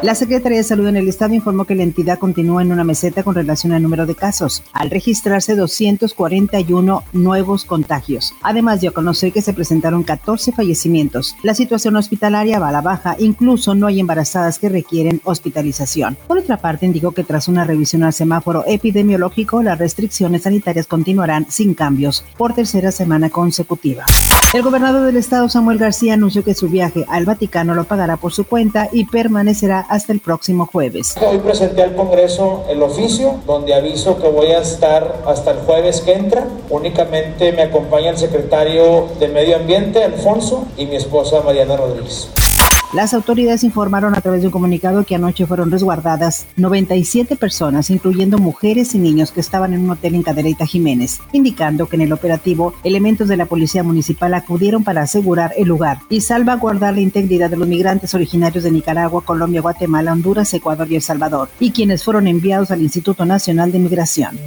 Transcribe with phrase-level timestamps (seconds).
[0.00, 3.24] La Secretaría de Salud en el Estado informó que la entidad continúa en una meseta
[3.24, 8.32] con relación al número de casos, al registrarse 241 nuevos contagios.
[8.42, 11.34] Además, dio a conocer que se presentaron 14 fallecimientos.
[11.42, 16.16] La situación hospitalaria va a la baja, incluso no hay embarazadas que requieren hospitalización.
[16.28, 21.46] Por otra parte, indicó que tras una revisión al semáforo epidemiológico, las restricciones sanitarias continuarán
[21.50, 24.04] sin cambios por tercera semana consecutiva.
[24.54, 28.32] El gobernador del estado, Samuel García, anunció que su viaje al Vaticano lo pagará por
[28.32, 31.16] su cuenta y permanecerá hasta el próximo jueves.
[31.20, 36.00] Hoy presenté al Congreso el oficio donde aviso que voy a estar hasta el jueves
[36.00, 36.46] que entra.
[36.70, 42.30] Únicamente me acompaña el secretario de Medio Ambiente, Alfonso, y mi esposa Mariana Rodríguez.
[42.94, 48.38] Las autoridades informaron a través de un comunicado que anoche fueron resguardadas 97 personas, incluyendo
[48.38, 52.14] mujeres y niños que estaban en un hotel en Cadereyta Jiménez, indicando que en el
[52.14, 57.50] operativo elementos de la Policía Municipal acudieron para asegurar el lugar y salvaguardar la integridad
[57.50, 62.02] de los migrantes originarios de Nicaragua, Colombia, Guatemala, Honduras, Ecuador y El Salvador, y quienes
[62.02, 64.38] fueron enviados al Instituto Nacional de Migración.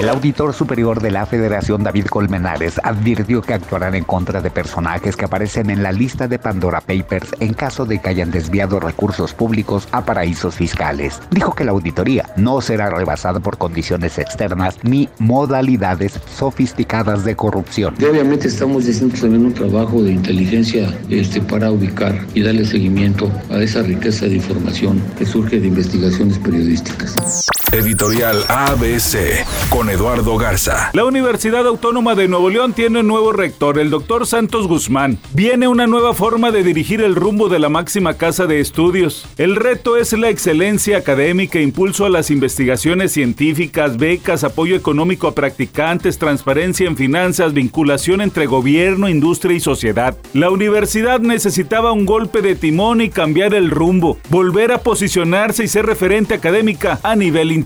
[0.00, 5.14] El auditor superior de la Federación, David Colmenares, advirtió que actuarán en contra de personajes
[5.14, 9.34] que aparecen en la lista de Pandora Papers en caso de que hayan desviado recursos
[9.34, 11.20] públicos a paraísos fiscales.
[11.30, 17.94] Dijo que la auditoría no será rebasada por condiciones externas ni modalidades sofisticadas de corrupción.
[17.96, 23.58] Obviamente estamos haciendo también un trabajo de inteligencia este, para ubicar y darle seguimiento a
[23.58, 27.50] esa riqueza de información que surge de investigaciones periodísticas.
[27.72, 30.90] Editorial ABC con Eduardo Garza.
[30.92, 35.18] La Universidad Autónoma de Nuevo León tiene un nuevo rector, el doctor Santos Guzmán.
[35.34, 39.24] Viene una nueva forma de dirigir el rumbo de la máxima casa de estudios.
[39.38, 45.36] El reto es la excelencia académica, impulso a las investigaciones científicas, becas, apoyo económico a
[45.36, 50.16] practicantes, transparencia en finanzas, vinculación entre gobierno, industria y sociedad.
[50.32, 55.68] La universidad necesitaba un golpe de timón y cambiar el rumbo, volver a posicionarse y
[55.68, 57.59] ser referente académica a nivel internacional.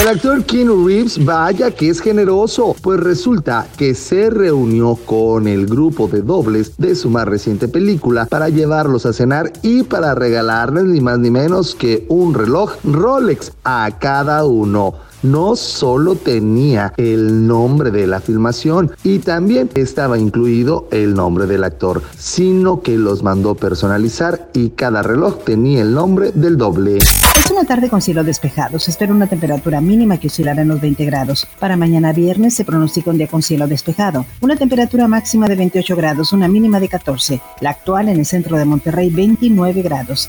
[0.00, 5.66] El actor Keanu Reeves, vaya que es generoso, pues resulta que se reunió con el
[5.66, 10.84] grupo de dobles de su más reciente película para llevarlos a cenar y para regalarles
[10.84, 17.46] ni más ni menos que un reloj Rolex a cada uno no solo tenía el
[17.46, 23.22] nombre de la filmación y también estaba incluido el nombre del actor, sino que los
[23.22, 26.98] mandó personalizar y cada reloj tenía el nombre del doble.
[26.98, 28.78] Es una tarde con cielo despejado.
[28.78, 31.46] Se espera una temperatura mínima que oscilará en los 20 grados.
[31.58, 34.26] Para mañana viernes se pronostica un día con cielo despejado.
[34.42, 37.40] Una temperatura máxima de 28 grados, una mínima de 14.
[37.60, 40.28] La actual en el centro de Monterrey, 29 grados.